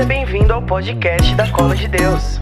[0.00, 2.40] Seja bem-vindo ao podcast da Cola de Deus.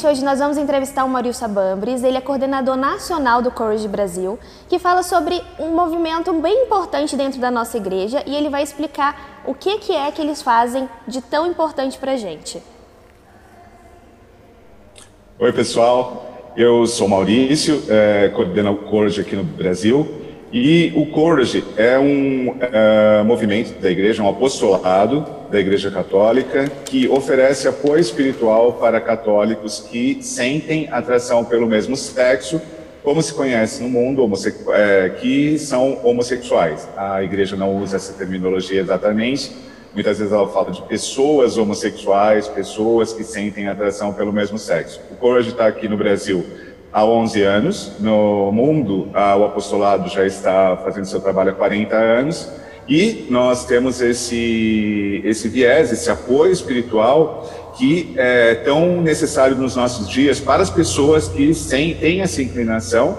[0.00, 0.06] Gente!
[0.06, 2.02] Hoje nós vamos entrevistar o Maurício Sabambres.
[2.02, 4.38] Ele é coordenador nacional do Courage Brasil,
[4.68, 9.42] que fala sobre um movimento bem importante dentro da nossa igreja e ele vai explicar
[9.44, 12.62] o que, que é que eles fazem de tão importante para gente.
[15.38, 16.26] Oi, pessoal.
[16.56, 20.06] Eu sou Maurício, é, coordeno o Courage aqui no Brasil.
[20.52, 27.08] E o Courage é um uh, movimento da igreja, um apostolado da Igreja Católica que
[27.08, 32.60] oferece apoio espiritual para católicos que sentem atração pelo mesmo sexo,
[33.02, 34.30] como se conhece no mundo,
[34.72, 36.88] é, que são homossexuais.
[36.96, 39.50] A igreja não usa essa terminologia exatamente,
[39.92, 45.00] muitas vezes ela fala de pessoas homossexuais, pessoas que sentem atração pelo mesmo sexo.
[45.10, 46.44] O Courage está aqui no Brasil
[46.92, 47.92] há 11 anos.
[47.98, 52.48] No mundo, o apostolado já está fazendo seu trabalho há 40 anos.
[52.90, 60.08] E nós temos esse, esse viés, esse apoio espiritual que é tão necessário nos nossos
[60.08, 63.16] dias para as pessoas que têm essa inclinação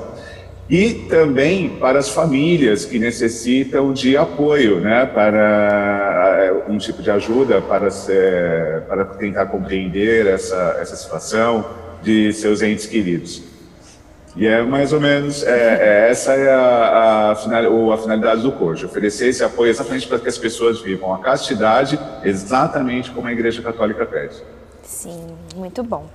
[0.70, 7.62] e também para as famílias que necessitam de apoio, né, para um tipo de ajuda
[7.62, 11.66] para, ser, para tentar compreender essa, essa situação
[12.04, 13.51] de seus entes queridos.
[14.36, 18.52] E é mais ou menos, é, é essa é a, a, final, a finalidade do
[18.52, 23.32] curso, oferecer esse apoio exatamente para que as pessoas vivam a castidade exatamente como a
[23.32, 24.36] Igreja Católica pede.
[24.84, 26.06] Sim, muito bom.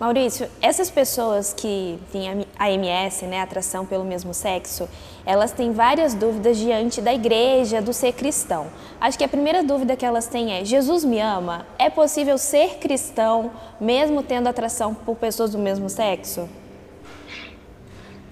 [0.00, 4.88] Maurício, essas pessoas que têm a MS, né, atração pelo mesmo sexo,
[5.26, 8.68] elas têm várias dúvidas diante da igreja, do ser cristão.
[9.00, 11.66] Acho que a primeira dúvida que elas têm é: Jesus me ama?
[11.78, 16.48] É possível ser cristão mesmo tendo atração por pessoas do mesmo sexo?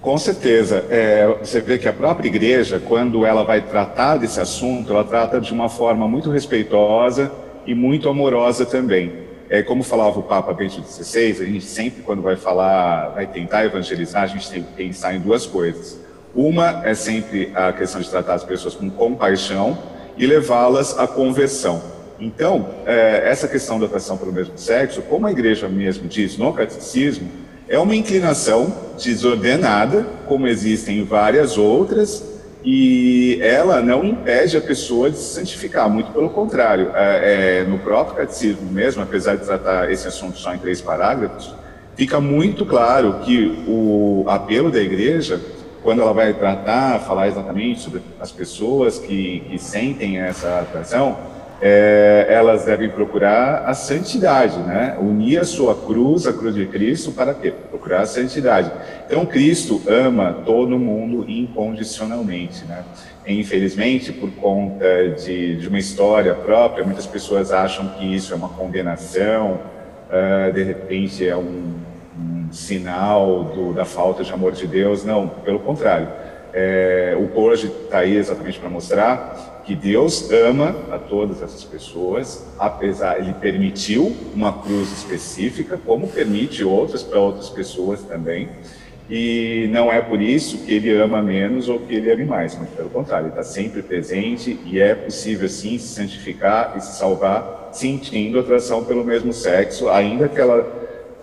[0.07, 0.85] Com certeza.
[0.89, 5.41] É, você vê que a própria igreja, quando ela vai tratar desse assunto, ela trata
[5.41, 7.29] de uma forma muito respeitosa
[7.65, 9.11] e muito amorosa também.
[9.49, 13.65] É, como falava o Papa Bento XVI, a gente sempre, quando vai falar, vai tentar
[13.65, 15.99] evangelizar, a gente tem que pensar em duas coisas.
[16.33, 19.77] Uma é sempre a questão de tratar as pessoas com compaixão
[20.17, 21.81] e levá-las à conversão.
[22.17, 26.53] Então, é, essa questão da atração pelo mesmo sexo, como a igreja mesmo diz no
[26.53, 27.29] catecismo,
[27.69, 32.23] é uma inclinação desordenada, como existem várias outras,
[32.63, 36.91] e ela não impede a pessoa de se santificar, muito pelo contrário.
[36.93, 41.53] É, é, no próprio catecismo mesmo, apesar de tratar esse assunto só em três parágrafos,
[41.95, 45.39] fica muito claro que o apelo da igreja,
[45.83, 51.17] quando ela vai tratar, falar exatamente sobre as pessoas que, que sentem essa atração,
[51.59, 54.95] é, elas devem procurar a santidade, né?
[54.99, 57.51] Unir a sua cruz, a cruz de Cristo, para quê?
[57.51, 58.71] Procurar a santidade.
[59.05, 62.83] Então, Cristo ama todo mundo incondicionalmente, né?
[63.25, 68.35] E, infelizmente, por conta de, de, uma história própria, muitas pessoas acham que isso é
[68.35, 69.59] uma condenação,
[70.09, 71.73] uh, de repente é um,
[72.17, 75.03] um sinal do, da falta de amor de Deus.
[75.03, 76.07] Não, pelo contrário.
[76.53, 82.47] É, o Corge está aí exatamente para mostrar que Deus ama a todas essas pessoas,
[82.57, 88.47] apesar ele permitiu uma cruz específica, como permite outras para outras pessoas também.
[89.09, 92.69] E não é por isso que ele ama menos ou que ele ame mais, mas
[92.69, 97.69] pelo contrário, ele está sempre presente e é possível sim se santificar e se salvar
[97.73, 100.76] sentindo atração pelo mesmo sexo, ainda que ela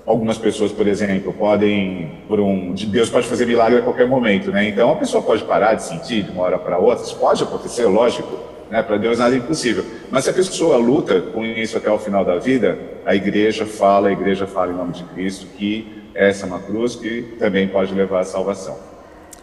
[0.06, 4.68] algumas pessoas, por exemplo, podem, por um, Deus pode fazer milagre a qualquer momento, né?
[4.68, 7.86] Então a pessoa pode parar de sentir de uma hora para outra, isso pode acontecer,
[7.86, 8.38] lógico,
[8.70, 8.82] né?
[8.82, 9.84] Para Deus nada é impossível.
[10.10, 14.08] Mas se a pessoa luta com isso até o final da vida, a igreja fala,
[14.08, 17.92] a igreja fala em nome de Cristo que essa é uma cruz que também pode
[17.94, 18.93] levar à salvação.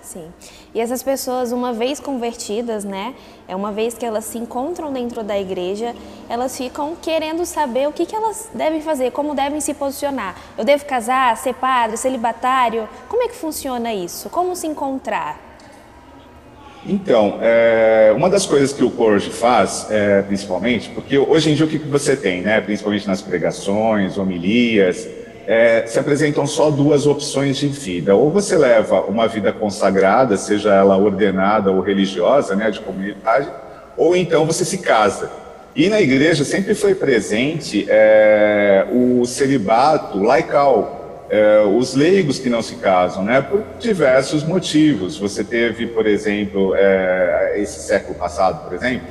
[0.01, 0.25] Sim.
[0.73, 3.13] E essas pessoas, uma vez convertidas, né,
[3.47, 5.95] é uma vez que elas se encontram dentro da igreja,
[6.27, 10.36] elas ficam querendo saber o que, que elas devem fazer, como devem se posicionar.
[10.57, 12.89] Eu devo casar, ser padre, celibatário?
[13.07, 14.30] Como é que funciona isso?
[14.30, 15.51] Como se encontrar?
[16.86, 21.65] Então, é, uma das coisas que o Corge faz, é, principalmente, porque hoje em dia
[21.65, 25.07] o que, que você tem, né, principalmente nas pregações, homilias,
[25.48, 28.16] é, se apresentam só duas opções de vida.
[28.16, 33.50] Ou você leva uma vida consagrada, seja ela ordenada ou religiosa, né, de comunidade,
[33.98, 35.32] ou então você se casa.
[35.76, 42.62] E na igreja sempre foi presente é, o celibato laical, é, os leigos que não
[42.62, 45.18] se casam, né, por diversos motivos.
[45.18, 49.08] Você teve, por exemplo, é, esse século passado, por exemplo,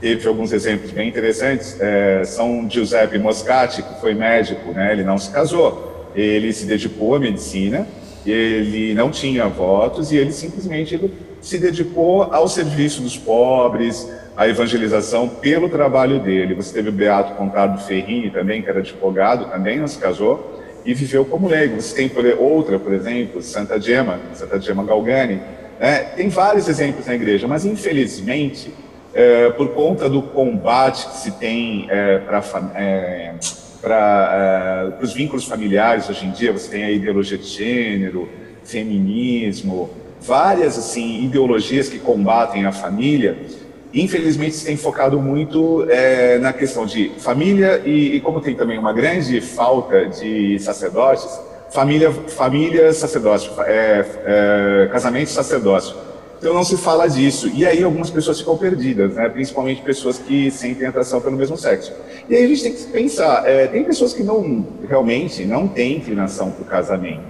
[0.00, 1.76] teve alguns exemplos bem interessantes.
[1.80, 4.92] É, São Giuseppe Moscati, que foi médico, né?
[4.92, 7.86] ele não se casou, ele se dedicou à medicina,
[8.26, 10.98] ele não tinha votos e ele simplesmente
[11.40, 16.54] se dedicou ao serviço dos pobres, à evangelização pelo trabalho dele.
[16.54, 20.94] Você teve o Beato Contardo Ferrini também, que era advogado, também não se casou e
[20.94, 21.80] viveu como leigo.
[21.80, 25.40] Você tem outra, por exemplo, Santa Gemma, Santa Gemma Galgani.
[25.78, 25.98] Né?
[26.16, 28.72] Tem vários exemplos na igreja, mas infelizmente,
[29.12, 32.42] é, por conta do combate que se tem é, para
[32.76, 33.34] é,
[33.80, 38.28] para é, os vínculos familiares hoje em dia, você tem a ideologia de gênero,
[38.62, 39.90] feminismo,
[40.20, 43.38] várias assim ideologias que combatem a família.
[43.92, 48.78] Infelizmente, se tem focado muito é, na questão de família e, e, como tem também
[48.78, 51.26] uma grande falta de sacerdotes,
[51.70, 56.09] família, família, sacerdócio, é, casamento sacerdócio.
[56.40, 57.50] Então não se fala disso.
[57.54, 59.28] E aí algumas pessoas ficam perdidas, né?
[59.28, 61.92] principalmente pessoas que sentem atração pelo mesmo sexo.
[62.30, 65.98] E aí a gente tem que pensar, é, tem pessoas que não realmente não têm
[65.98, 67.20] inclinação para o casamento.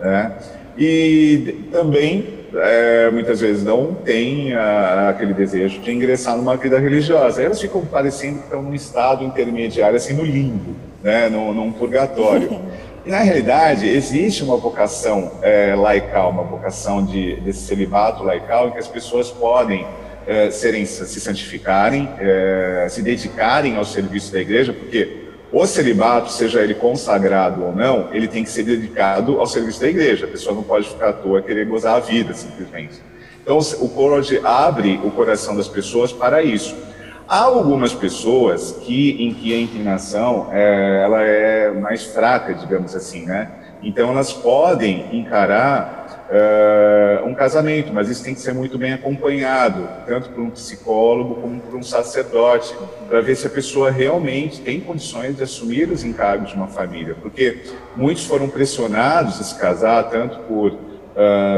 [0.00, 0.32] Né?
[0.78, 7.42] E também é, muitas vezes não têm aquele desejo de ingressar numa vida religiosa.
[7.42, 11.28] Elas ficam parecendo que estão num estado intermediário, assim, no limbo, né?
[11.28, 12.48] num, num purgatório.
[13.04, 18.72] E, na realidade, existe uma vocação é, laical, uma vocação de, desse celibato laical, em
[18.72, 19.86] que as pessoas podem
[20.26, 26.60] é, serem, se santificarem, é, se dedicarem ao serviço da igreja, porque o celibato, seja
[26.60, 30.26] ele consagrado ou não, ele tem que ser dedicado ao serviço da igreja.
[30.26, 33.00] A pessoa não pode ficar à toa querer gozar a vida, simplesmente.
[33.42, 36.76] Então, o Code abre o coração das pessoas para isso.
[37.30, 43.24] Há algumas pessoas que, em que a inclinação é, ela é mais fraca, digamos assim,
[43.24, 43.48] né?
[43.84, 49.88] Então, elas podem encarar uh, um casamento, mas isso tem que ser muito bem acompanhado,
[50.08, 52.74] tanto por um psicólogo como por um sacerdote,
[53.08, 57.16] para ver se a pessoa realmente tem condições de assumir os encargos de uma família,
[57.22, 57.60] porque
[57.94, 60.89] muitos foram pressionados a se casar, tanto por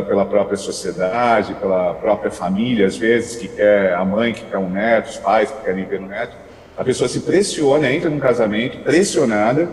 [0.09, 4.69] pela própria sociedade, pela própria família, às vezes que quer a mãe que quer um
[4.69, 6.37] neto, os pais que querem ver um neto,
[6.77, 9.69] a pessoa se pressiona, entra num casamento pressionada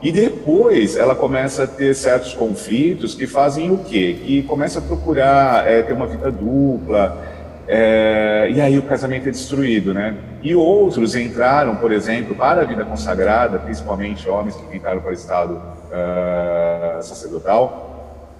[0.00, 4.16] e depois ela começa a ter certos conflitos que fazem o quê?
[4.24, 7.36] Que começa a procurar é, ter uma vida dupla,
[7.70, 10.16] é, e aí o casamento é destruído, né?
[10.42, 15.12] E outros entraram, por exemplo, para a vida consagrada, principalmente homens que entraram para o
[15.12, 17.87] estado uh, sacerdotal,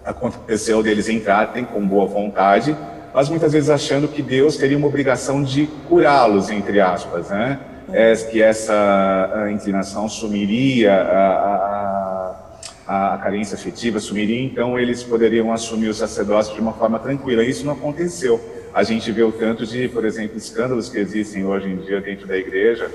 [0.08, 2.76] aconteceu deles entrarem com boa vontade,
[3.12, 7.58] mas muitas vezes achando que Deus teria uma obrigação de curá-los, entre aspas, né?
[7.92, 12.34] é que essa inclinação sumiria a,
[12.86, 17.42] a, a, carência afetiva, sumiria, então eles poderiam assumir o sacerdócio de uma forma tranquila.
[17.42, 18.40] Isso não aconteceu.
[18.74, 22.26] A gente vê o tanto de, por exemplo, escândalos que existem hoje em dia dentro
[22.26, 22.90] da igreja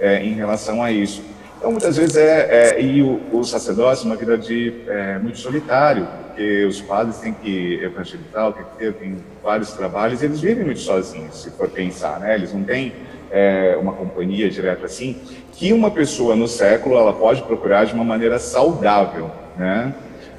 [0.00, 1.22] é, em relação a isso.
[1.58, 5.38] Então, muitas vezes é, é e o, o sacerdócio é uma vida de é, muito
[5.38, 6.06] solitário,
[6.38, 10.78] porque os padres têm que evangelizar, têm que ter tem vários trabalhos, eles vivem muito
[10.78, 12.36] sozinhos, se for pensar, né?
[12.36, 12.92] Eles não têm
[13.28, 15.16] é, uma companhia direto assim,
[15.50, 19.92] que uma pessoa no século ela pode procurar de uma maneira saudável, né?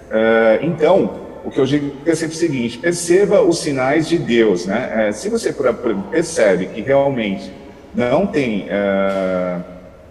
[0.10, 4.66] É, então, o que eu digo é sempre o seguinte: perceba os sinais de Deus,
[4.66, 5.10] né?
[5.10, 5.54] É, se você
[6.10, 7.52] percebe que realmente
[7.94, 9.58] não tem é,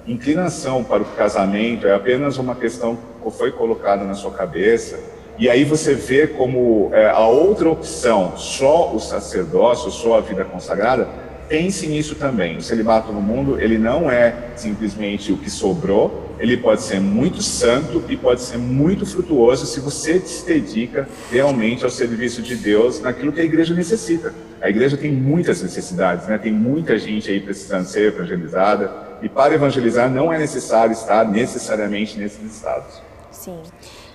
[0.07, 5.49] inclinação para o casamento, é apenas uma questão que foi colocada na sua cabeça, e
[5.49, 11.07] aí você vê como é, a outra opção, só o sacerdócio, só a vida consagrada,
[11.49, 12.57] pense nisso também.
[12.57, 17.40] O celibato no mundo, ele não é simplesmente o que sobrou, ele pode ser muito
[17.40, 23.00] santo e pode ser muito frutuoso se você se dedica realmente ao serviço de Deus
[23.00, 24.35] naquilo que a igreja necessita.
[24.61, 26.37] A igreja tem muitas necessidades, né?
[26.37, 32.18] tem muita gente aí precisando ser evangelizada, e para evangelizar não é necessário estar necessariamente
[32.18, 33.00] nesses estados.
[33.30, 33.61] Sim.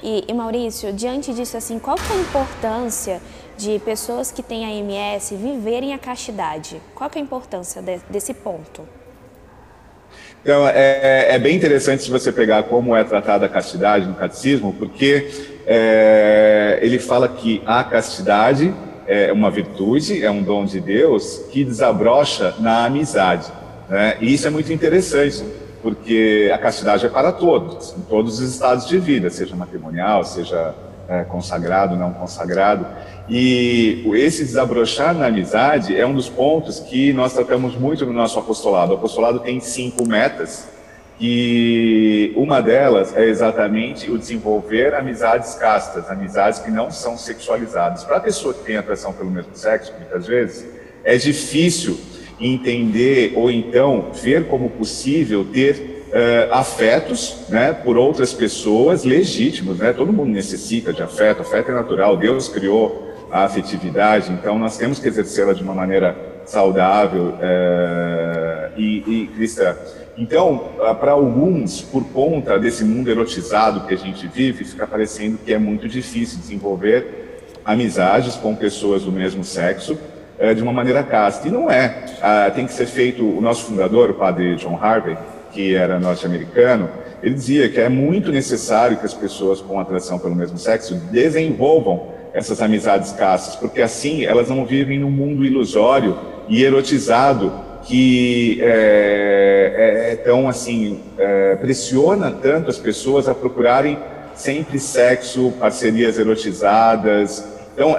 [0.04, 3.22] E, e Maurício, diante disso, assim, qual é a importância
[3.58, 6.82] de pessoas que têm AMS viverem a castidade?
[6.94, 8.82] Qual é a importância de, desse ponto?
[10.42, 14.74] Então, é, é, bem interessante se você pegar como é tratada a castidade no catecismo,
[14.74, 15.32] porque
[15.66, 18.76] é, ele fala que a castidade
[19.08, 23.50] é uma virtude, é um dom de Deus que desabrocha na amizade.
[23.88, 24.18] Né?
[24.20, 25.46] E isso é muito interessante,
[25.84, 30.74] porque a castidade é para todos, em todos os estados de vida, seja matrimonial, seja
[31.10, 32.88] é, consagrado, não consagrado.
[33.30, 38.40] E esse desabrochar na amizade é um dos pontos que nós tratamos muito no nosso
[38.40, 38.94] apostolado.
[38.94, 40.70] O apostolado tem cinco metas
[41.20, 48.06] e uma delas é exatamente o desenvolver amizades castas, amizades que não são sexualizadas.
[48.06, 50.66] Para a pessoa que tem atração pelo mesmo sexo, muitas vezes,
[51.04, 52.00] é difícil
[52.44, 59.80] entender ou então ver como possível ter Uh, afetos né, por outras pessoas legítimos.
[59.80, 59.92] Né?
[59.94, 65.00] Todo mundo necessita de afeto, afeto é natural, Deus criou a afetividade, então nós temos
[65.00, 69.76] que exercê-la de uma maneira saudável uh, e, e cristã.
[70.16, 75.40] Então, uh, para alguns, por conta desse mundo erotizado que a gente vive, fica parecendo
[75.44, 79.98] que é muito difícil desenvolver amizades com pessoas do mesmo sexo
[80.56, 81.48] de uma maneira casta.
[81.48, 82.04] E não é.
[82.56, 85.16] tem que ser feito, o nosso fundador, o padre John Harvey,
[85.52, 86.90] que era norte-americano,
[87.22, 92.12] ele dizia que é muito necessário que as pessoas com atração pelo mesmo sexo desenvolvam
[92.34, 96.18] essas amizades castas, porque assim elas não vivem num mundo ilusório
[96.50, 104.00] e erotizado que é, é, tão assim é, pressiona tanto as pessoas a procurarem
[104.34, 107.46] sempre sexo, parcerias erotizadas.
[107.74, 107.96] Então,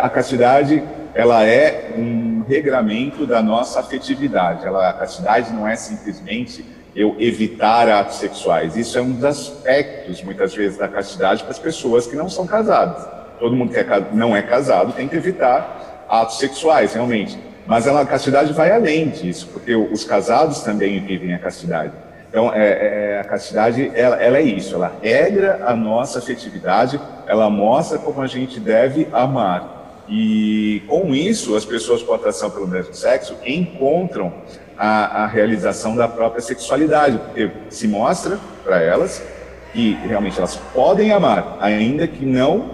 [0.00, 0.82] a castidade
[1.14, 4.66] ela é um regramento da nossa afetividade.
[4.66, 8.76] Ela, a castidade não é simplesmente eu evitar atos sexuais.
[8.76, 12.46] Isso é um dos aspectos, muitas vezes, da castidade para as pessoas que não são
[12.46, 13.06] casadas.
[13.38, 17.38] Todo mundo que é, não é casado tem que evitar atos sexuais, realmente.
[17.66, 21.92] Mas ela, a castidade vai além disso, porque os casados também vivem a castidade.
[22.28, 27.48] Então, é, é, a castidade, ela, ela, é isso, ela regra a nossa afetividade, ela
[27.48, 29.73] mostra como a gente deve amar.
[30.08, 34.32] E com isso, as pessoas com atração pelo mesmo sexo encontram
[34.76, 39.22] a, a realização da própria sexualidade, porque se mostra para elas
[39.72, 42.70] que realmente elas podem amar, ainda que não,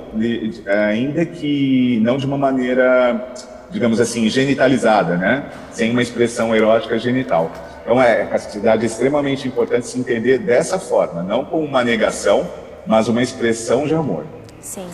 [0.91, 3.33] ainda que não de uma maneira,
[3.71, 5.47] digamos assim, genitalizada, né?
[5.73, 7.51] Sem uma expressão erótica genital.
[7.83, 12.47] Então é, a castidade é extremamente importante se entender dessa forma, não como uma negação,
[12.87, 14.27] mas uma expressão de amor.
[14.61, 14.87] Sim.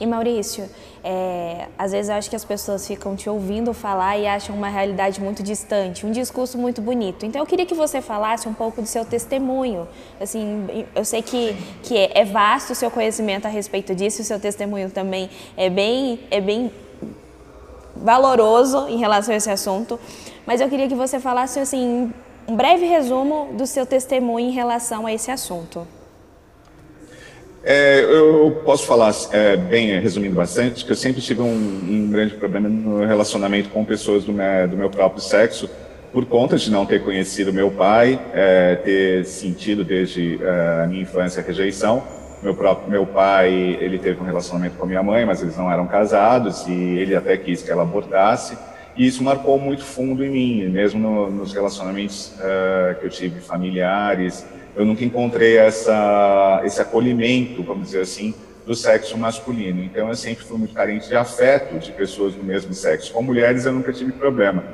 [0.00, 0.64] E Maurício,
[1.04, 4.68] é, às vezes eu acho que as pessoas ficam te ouvindo falar e acham uma
[4.68, 7.26] realidade muito distante, um discurso muito bonito.
[7.26, 9.88] Então eu queria que você falasse um pouco do seu testemunho.
[10.20, 14.24] Assim, eu sei que, que é, é vasto o seu conhecimento a respeito disso, o
[14.24, 16.70] seu testemunho também é bem, é bem
[17.96, 19.98] valoroso em relação a esse assunto.
[20.46, 22.12] Mas eu queria que você falasse assim,
[22.46, 25.86] um breve resumo do seu testemunho em relação a esse assunto.
[27.64, 32.34] É, eu posso falar, é, bem, resumindo bastante, que eu sempre tive um, um, grande
[32.34, 35.70] problema no relacionamento com pessoas do do meu, próprio sexo,
[36.12, 41.02] por conta de não ter conhecido meu pai, é, ter sentido desde é, a minha
[41.02, 42.02] infância a rejeição.
[42.42, 45.70] Meu próprio meu pai, ele teve um relacionamento com a minha mãe, mas eles não
[45.70, 48.58] eram casados e ele até quis que ela abortasse.
[48.96, 53.40] E isso marcou muito fundo em mim, mesmo no, nos relacionamentos uh, que eu tive
[53.40, 58.34] familiares, eu nunca encontrei essa, esse acolhimento, vamos dizer assim,
[58.66, 59.82] do sexo masculino.
[59.82, 63.12] Então eu sempre fui muito carente de afeto de pessoas do mesmo sexo.
[63.12, 64.64] Com mulheres eu nunca tive problema.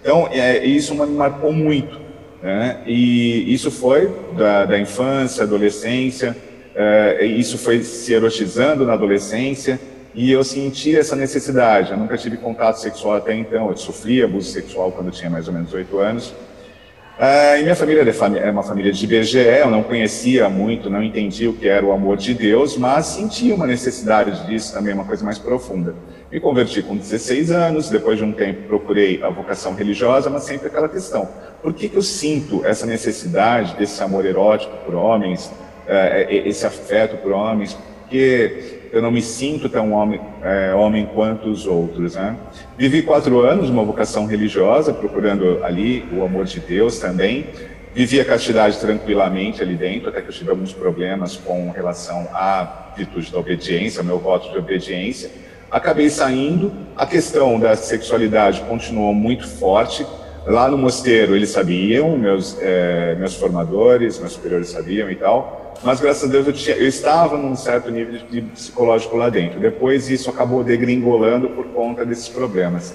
[0.00, 2.00] Então é, isso me marcou muito.
[2.42, 2.82] Né?
[2.86, 6.36] E isso foi da, da infância, adolescência,
[6.74, 9.78] é, isso foi se erotizando na adolescência
[10.14, 11.92] e eu senti essa necessidade.
[11.92, 13.68] Eu nunca tive contato sexual até então.
[13.68, 16.34] Eu sofri abuso sexual quando eu tinha mais ou menos oito anos.
[17.22, 21.50] Ah, e minha família é uma família de IBGE, eu não conhecia muito, não entendia
[21.50, 25.22] o que era o amor de Deus, mas sentia uma necessidade disso também, uma coisa
[25.22, 25.94] mais profunda.
[26.32, 30.68] Me converti com 16 anos, depois de um tempo procurei a vocação religiosa, mas sempre
[30.68, 31.28] aquela questão:
[31.60, 35.52] por que, que eu sinto essa necessidade desse amor erótico por homens,
[35.86, 37.76] eh, esse afeto por homens?
[38.10, 42.16] Porque eu não me sinto tão homem, é, homem quanto os outros.
[42.16, 42.36] Né?
[42.76, 47.46] Vivi quatro anos uma vocação religiosa, procurando ali o amor de Deus também.
[47.94, 52.92] Vivi a castidade tranquilamente ali dentro, até que eu tive alguns problemas com relação à
[52.96, 55.30] virtude da obediência, meu voto de obediência.
[55.70, 60.04] Acabei saindo, a questão da sexualidade continuou muito forte.
[60.44, 65.98] Lá no mosteiro eles sabiam, meus, é, meus formadores, meus superiores sabiam e tal mas
[65.98, 69.58] graças a Deus eu, tinha, eu estava num certo nível de, de, psicológico lá dentro.
[69.58, 72.94] Depois isso acabou degringolando por conta desses problemas.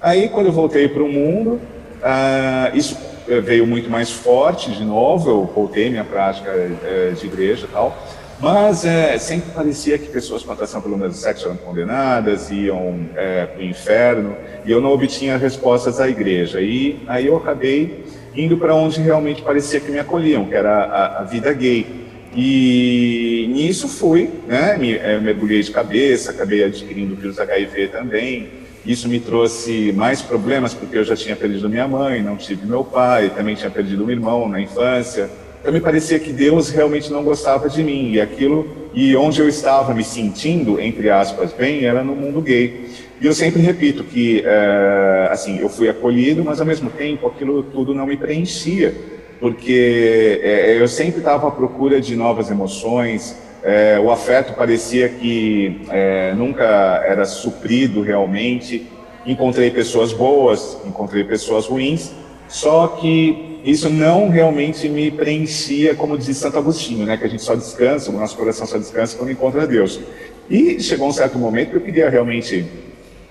[0.00, 1.60] Aí quando eu voltei para o mundo,
[1.98, 2.96] uh, isso
[3.42, 7.96] veio muito mais forte de novo, eu voltei minha prática uh, de igreja e tal,
[8.38, 13.58] mas uh, sempre parecia que pessoas com atração pelo mesmo sexo eram condenadas, iam para
[13.58, 16.60] o inferno, e eu não obtinha respostas da igreja.
[16.60, 18.04] E aí eu acabei
[18.36, 21.97] indo para onde realmente parecia que me acolhiam, que era a, a vida gay.
[22.36, 28.48] E nisso fui, né, me, é, mergulhei de cabeça, acabei adquirindo o vírus HIV também.
[28.86, 32.84] Isso me trouxe mais problemas porque eu já tinha perdido minha mãe, não tive meu
[32.84, 35.28] pai, também tinha perdido um irmão na infância.
[35.60, 39.48] Então me parecia que Deus realmente não gostava de mim e aquilo e onde eu
[39.48, 42.88] estava me sentindo entre aspas bem era no mundo gay.
[43.20, 47.64] E eu sempre repito que, é, assim, eu fui acolhido, mas ao mesmo tempo aquilo
[47.64, 48.94] tudo não me preenchia,
[49.40, 55.82] porque é, eu sempre estava à procura de novas emoções, é, o afeto parecia que
[55.90, 56.64] é, nunca
[57.06, 58.86] era suprido realmente.
[59.26, 62.12] Encontrei pessoas boas, encontrei pessoas ruins,
[62.48, 67.42] só que isso não realmente me preenchia, como diz Santo Agostinho, né, que a gente
[67.42, 70.00] só descansa, o nosso coração só descansa quando encontra Deus.
[70.48, 72.64] E chegou um certo momento que eu queria realmente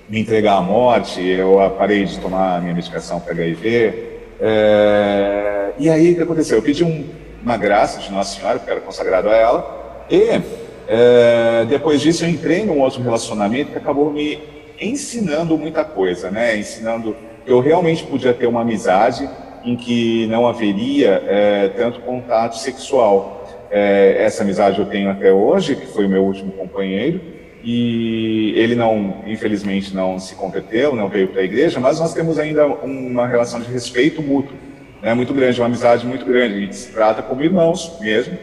[0.07, 3.93] me entregar à morte, eu parei de tomar minha medicação para HIV.
[4.39, 6.57] É, e aí o que aconteceu?
[6.57, 7.05] Eu pedi um,
[7.43, 10.41] uma graça de Nossa Senhora, porque era consagrado a ela, e
[10.87, 14.39] é, depois disso eu entrei num outro relacionamento que acabou me
[14.79, 16.57] ensinando muita coisa, né?
[16.57, 19.29] Ensinando que eu realmente podia ter uma amizade
[19.63, 23.45] em que não haveria é, tanto contato sexual.
[23.69, 27.19] É, essa amizade eu tenho até hoje, que foi o meu último companheiro,
[27.63, 32.39] e ele não, infelizmente, não se converteu, não veio para a igreja, mas nós temos
[32.39, 34.55] ainda uma relação de respeito mútuo,
[35.01, 36.55] né, muito grande, uma amizade muito grande.
[36.55, 38.37] A gente se trata como irmãos mesmo.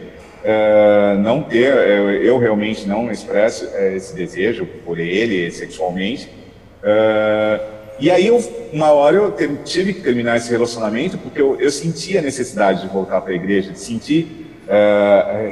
[0.47, 6.29] É, não ter, é, eu realmente não expresso é, esse desejo por ele sexualmente.
[6.83, 7.59] É,
[7.99, 8.37] e aí, eu,
[8.71, 12.87] uma hora eu tive que terminar esse relacionamento porque eu, eu senti a necessidade de
[12.89, 14.43] voltar para a igreja, de sentir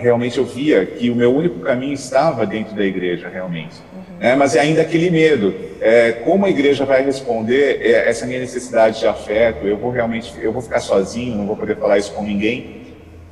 [0.02, 3.76] realmente eu via que o meu único caminho estava dentro da igreja, realmente.
[4.24, 4.30] Uhum.
[4.30, 5.54] É, mas é ainda aquele medo.
[5.82, 9.68] É, como a igreja vai responder é, essa minha necessidade de afeto?
[9.68, 12.82] Eu vou realmente, eu vou ficar sozinho, não vou poder falar isso com ninguém.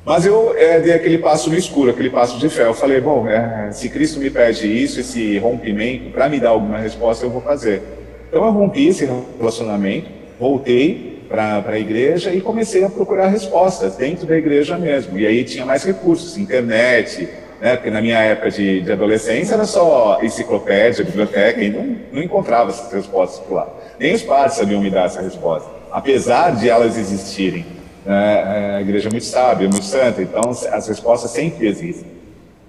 [0.04, 2.64] Mas eu é, dei aquele passo no escuro, aquele passo de fé.
[2.64, 6.78] Eu falei, bom, é, se Cristo me pede isso, esse rompimento, para me dar alguma
[6.78, 7.82] resposta, eu vou fazer.
[8.28, 9.08] Então eu rompi esse
[9.38, 15.18] relacionamento, voltei para a igreja e comecei a procurar respostas dentro da igreja mesmo.
[15.18, 17.28] E aí tinha mais recursos, internet,
[17.62, 17.76] né?
[17.76, 22.70] porque na minha época de, de adolescência era só enciclopédia, biblioteca, e não, não encontrava
[22.70, 23.68] essas respostas por lá.
[23.98, 27.64] Nem os padres sabiam me dar essa resposta, apesar de elas existirem.
[28.04, 28.74] Né?
[28.76, 32.10] A igreja é muito sábia, muito santa, então as respostas sempre existem.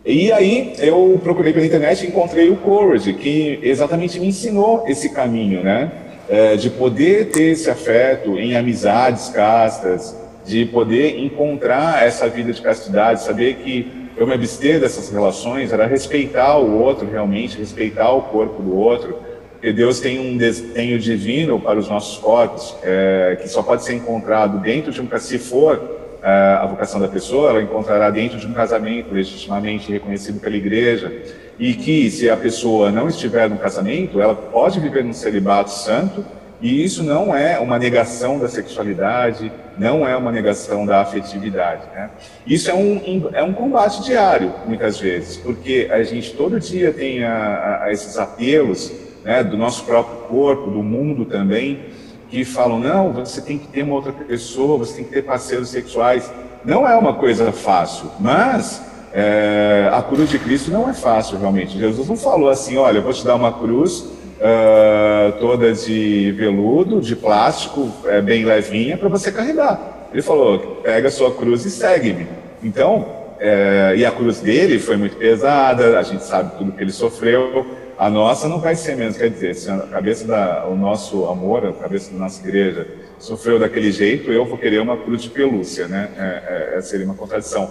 [0.05, 5.09] E aí eu procurei pela internet e encontrei o Courage, que exatamente me ensinou esse
[5.09, 5.91] caminho, né?
[6.29, 12.61] é, de poder ter esse afeto em amizades castas, de poder encontrar essa vida de
[12.61, 18.21] castidade, saber que eu me abster dessas relações era respeitar o outro realmente, respeitar o
[18.23, 19.17] corpo do outro,
[19.53, 23.93] porque Deus tem um desenho divino para os nossos corpos, é, que só pode ser
[23.93, 28.45] encontrado dentro de um se for é, a vocação da pessoa, ela encontrará dentro de
[28.45, 31.11] um casamento legitimamente reconhecido pela igreja.
[31.59, 36.25] E que se a pessoa não estiver no casamento, ela pode viver num celibato santo,
[36.63, 41.81] e isso não é uma negação da sexualidade, não é uma negação da afetividade.
[41.93, 42.09] Né?
[42.47, 47.21] Isso é um, é um combate diário, muitas vezes, porque a gente todo dia tem
[47.25, 48.93] a, a esses apelos
[49.25, 51.81] né, do nosso próprio corpo, do mundo também,
[52.29, 55.67] que falam: não, você tem que ter uma outra pessoa, você tem que ter parceiros
[55.67, 56.31] sexuais.
[56.63, 61.77] Não é uma coisa fácil, mas é, a cruz de Cristo não é fácil, realmente.
[61.77, 64.12] Jesus não falou assim: olha, eu vou te dar uma cruz
[64.43, 70.09] uh, toda de veludo, de plástico, é, bem levinha, para você carregar.
[70.11, 72.27] Ele falou: pega a sua cruz e segue-me.
[72.61, 73.05] Então,
[73.39, 77.65] é, e a cruz dele foi muito pesada, a gente sabe tudo que ele sofreu.
[77.97, 81.65] A nossa não vai ser menos, quer dizer, se a cabeça da, o nosso amor,
[81.65, 82.87] a cabeça da nossa igreja
[83.19, 86.09] sofreu daquele jeito, eu vou querer uma cruz de pelúcia, né?
[86.17, 87.69] É, é, seria uma contradição.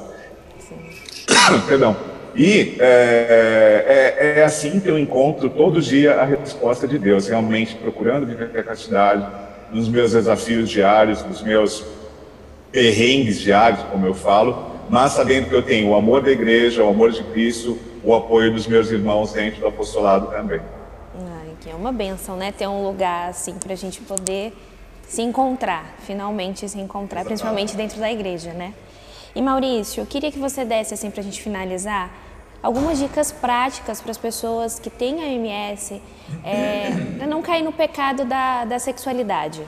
[1.68, 2.11] Perdão.
[2.34, 7.74] E é, é, é, assim que eu encontro todo dia a resposta de Deus, realmente
[7.74, 9.26] procurando viver a castidade,
[9.70, 11.84] nos meus desafios diários, nos meus
[12.70, 16.88] perrengues diários, como eu falo, mas sabendo que eu tenho o amor da igreja, o
[16.88, 20.60] amor de Cristo, o apoio dos meus irmãos dentro do apostolado também.
[21.14, 22.52] Ai, que é uma benção, né?
[22.52, 24.52] Ter um lugar assim para a gente poder
[25.06, 27.26] se encontrar, finalmente se encontrar, Exatamente.
[27.26, 28.72] principalmente dentro da igreja, né?
[29.34, 32.10] E Maurício, eu queria que você desse, assim, para a gente finalizar,
[32.62, 36.00] algumas dicas práticas para as pessoas que têm a MS,
[36.44, 39.62] é, para não cair no pecado da, da sexualidade.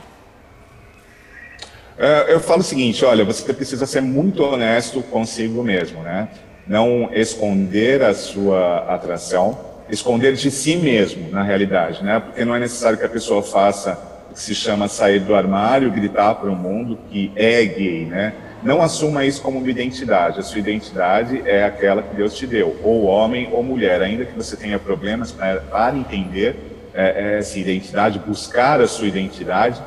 [1.97, 6.29] É, eu falo o seguinte, olha, você precisa ser muito honesto consigo mesmo, né?
[6.67, 12.21] Não esconder a sua atração, esconder de si mesmo, na realidade, né?
[12.21, 13.99] Porque não é necessário que a pessoa faça
[14.31, 18.35] o que se chama sair do armário, gritar para o mundo que é gay, né?
[18.65, 20.41] Não assuma isso como uma identidade.
[20.41, 24.01] A sua identidade é aquela que Deus te deu, ou homem ou mulher.
[24.01, 26.57] Ainda que você tenha problemas para, entender
[26.95, 29.83] é, essa identidade, buscar a sua identidade,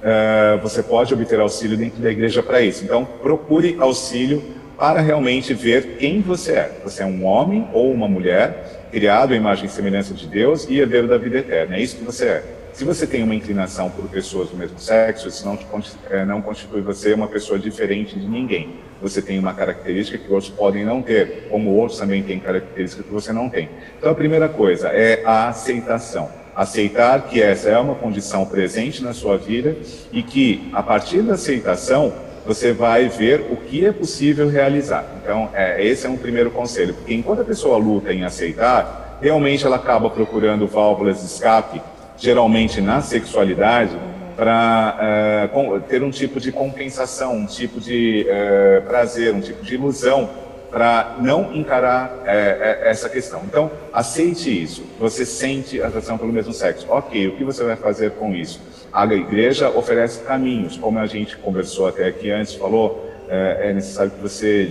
[0.00, 2.84] é, você pode obter auxílio dentro da igreja para isso.
[2.84, 4.42] Então, procure auxílio
[4.78, 6.80] para realmente ver quem você é.
[6.84, 10.78] Você é um homem ou uma mulher criado à imagem e semelhança de Deus e
[10.78, 11.76] herdeiro da vida eterna.
[11.76, 12.59] É isso que você é.
[12.72, 15.58] Se você tem uma inclinação por pessoas do mesmo sexo, isso não,
[16.08, 18.76] é, não constitui você uma pessoa diferente de ninguém.
[19.02, 23.12] Você tem uma característica que outros podem não ter, como outros também têm características que
[23.12, 23.68] você não tem.
[23.98, 26.30] Então, a primeira coisa é a aceitação.
[26.54, 29.76] Aceitar que essa é uma condição presente na sua vida
[30.12, 32.12] e que, a partir da aceitação,
[32.46, 35.04] você vai ver o que é possível realizar.
[35.22, 39.66] Então, é, esse é um primeiro conselho, porque enquanto a pessoa luta em aceitar, realmente
[39.66, 41.80] ela acaba procurando válvulas de escape
[42.20, 43.96] geralmente na sexualidade,
[44.36, 49.62] para uh, eh, ter um tipo de compensação, um tipo de uh, prazer, um tipo
[49.62, 50.30] de ilusão,
[50.70, 52.24] para não encarar uh,
[52.84, 53.42] essa questão.
[53.44, 54.82] Então, aceite isso.
[54.98, 56.86] Você sente atração pelo mesmo sexo.
[56.88, 58.60] Ok, o que você vai fazer com isso?
[58.92, 64.20] A igreja oferece caminhos, como a gente conversou até aqui antes, falou, é necessário que
[64.20, 64.68] você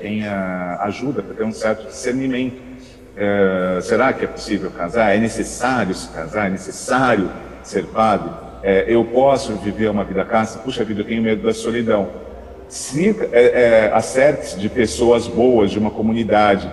[0.00, 2.71] tenha ajuda para ter um certo discernimento
[3.16, 5.14] é, será que é possível casar?
[5.14, 6.46] É necessário se casar?
[6.46, 7.30] É necessário
[7.62, 8.30] ser padre?
[8.62, 10.58] É, eu posso viver uma vida casta?
[10.58, 12.08] Puxa vida, eu tenho medo da solidão.
[12.68, 16.70] Se é, é acerte-se de pessoas boas, de uma comunidade.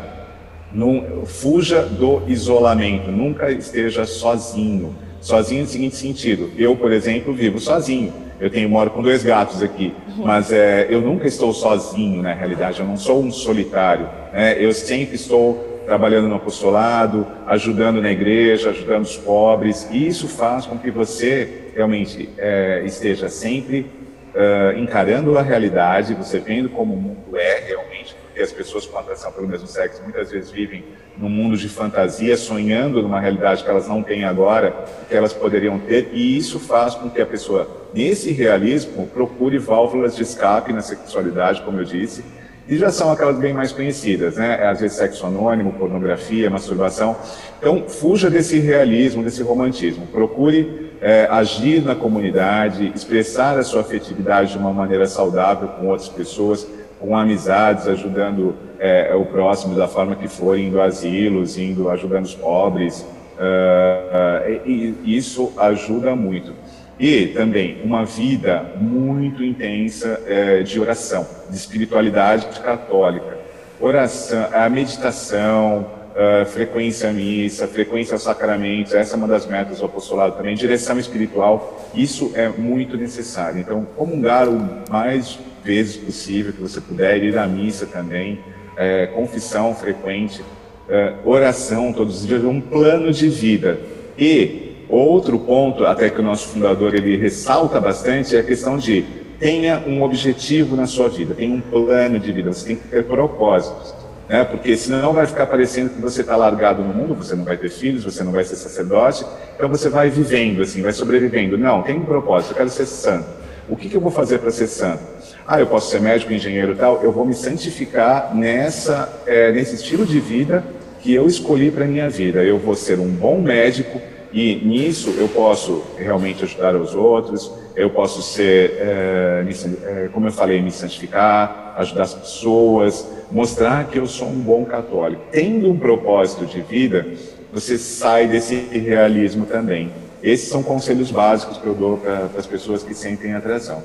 [0.71, 4.95] Não, fuja do isolamento, nunca esteja sozinho.
[5.19, 8.13] Sozinho no seguinte sentido, eu, por exemplo, vivo sozinho.
[8.39, 12.79] Eu tenho moro com dois gatos aqui, mas é, eu nunca estou sozinho na realidade.
[12.79, 14.07] Eu não sou um solitário.
[14.31, 14.55] Né?
[14.57, 19.89] Eu sempre estou trabalhando no apostolado, ajudando na igreja, ajudando os pobres.
[19.89, 23.87] E isso faz com que você realmente é, esteja sempre
[24.35, 28.99] uh, encarando a realidade, você vendo como o mundo é realmente, porque as pessoas com
[28.99, 30.85] atração pelo mesmo sexo muitas vezes vivem
[31.17, 35.79] num mundo de fantasia, sonhando numa realidade que elas não têm agora, que elas poderiam
[35.79, 40.81] ter, e isso faz com que a pessoa, nesse realismo, procure válvulas de escape na
[40.81, 42.23] sexualidade, como eu disse,
[42.69, 44.59] e já são aquelas bem mais conhecidas, né?
[44.61, 47.15] É, às vezes sexo anônimo, pornografia, masturbação.
[47.57, 50.05] Então, fuja desse realismo, desse romantismo.
[50.05, 56.09] Procure é, agir na comunidade, expressar a sua afetividade de uma maneira saudável com outras
[56.09, 56.67] pessoas,
[56.99, 62.25] com amizades, ajudando é, o próximo da forma que for, indo a asilos, indo ajudando
[62.25, 63.03] os pobres.
[63.39, 66.53] Uh, uh, e, e isso ajuda muito.
[66.99, 73.37] E também uma vida muito intensa é, de oração, de espiritualidade católica.
[73.79, 79.79] Oração, a meditação, a frequência à missa, frequência aos sacramentos, essa é uma das metas
[79.79, 83.61] do apostolado também, direção espiritual, isso é muito necessário.
[83.61, 88.39] Então, comungar o mais vezes possível que você puder, ir à missa também,
[88.75, 90.43] é, confissão frequente,
[90.89, 93.79] é, oração todos os dias, um plano de vida.
[94.17, 99.05] E Outro ponto, até que o nosso fundador ele ressalta bastante, é a questão de
[99.39, 103.05] tenha um objetivo na sua vida, tenha um plano de vida, você tem que ter
[103.05, 103.93] propósitos.
[104.27, 104.43] Né?
[104.43, 107.69] Porque senão vai ficar parecendo que você está largado no mundo, você não vai ter
[107.69, 109.25] filhos, você não vai ser sacerdote,
[109.55, 111.57] então você vai vivendo assim, vai sobrevivendo.
[111.57, 113.27] Não, tem um propósito, eu quero ser santo.
[113.69, 115.03] O que, que eu vou fazer para ser santo?
[115.47, 120.05] Ah, eu posso ser médico, engenheiro tal, eu vou me santificar nessa, é, nesse estilo
[120.05, 120.63] de vida
[121.01, 122.43] que eu escolhi para minha vida.
[122.43, 127.89] Eu vou ser um bom médico, e nisso eu posso realmente ajudar os outros, eu
[127.89, 134.27] posso ser, é, como eu falei, me santificar, ajudar as pessoas, mostrar que eu sou
[134.27, 135.23] um bom católico.
[135.31, 137.07] Tendo um propósito de vida,
[137.51, 139.91] você sai desse realismo também.
[140.21, 143.81] Esses são conselhos básicos que eu dou para as pessoas que sentem atração.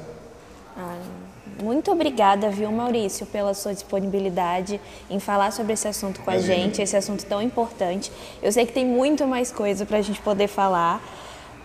[1.64, 6.82] Muito obrigada, viu, Maurício, pela sua disponibilidade em falar sobre esse assunto com a gente,
[6.82, 8.12] esse assunto tão importante.
[8.42, 11.00] Eu sei que tem muito mais coisa para a gente poder falar.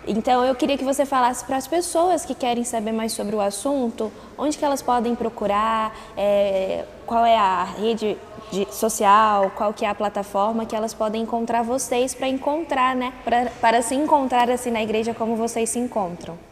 [0.07, 3.41] Então, eu queria que você falasse para as pessoas que querem saber mais sobre o
[3.41, 8.17] assunto, onde que elas podem procurar, é, qual é a rede
[8.53, 13.12] de, social, qual que é a plataforma que elas podem encontrar vocês para encontrar, né,
[13.25, 16.48] pra, para se encontrar assim na igreja como vocês se encontram.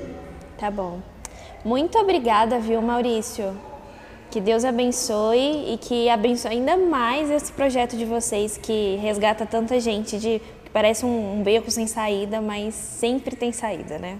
[0.58, 1.00] Tá bom.
[1.64, 3.56] Muito obrigada, viu, Maurício?
[4.32, 9.78] Que Deus abençoe e que abençoe ainda mais esse projeto de vocês que resgata tanta
[9.78, 14.20] gente de que parece um, um beco sem saída, mas sempre tem saída, né?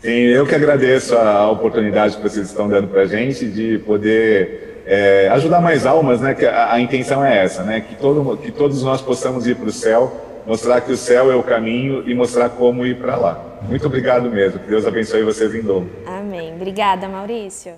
[0.00, 4.82] Sim, eu que agradeço a oportunidade que vocês estão dando para a gente de poder
[4.86, 6.34] é, ajudar mais almas, né?
[6.34, 7.80] Que a, a, intenção é essa, né?
[7.80, 10.12] Que, todo, que todos nós possamos ir para o céu,
[10.44, 13.40] mostrar que o céu é o caminho e mostrar como ir para lá.
[13.62, 14.58] Muito obrigado mesmo.
[14.58, 15.88] Que Deus abençoe vocês em dobro.
[16.04, 16.52] Amém.
[16.56, 17.74] Obrigada, Maurício.